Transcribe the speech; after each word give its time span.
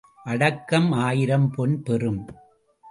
அடக்கம் 0.23 0.91
ஆயிரம் 0.91 1.51
பொன் 1.51 1.83
பெறும். 1.83 2.25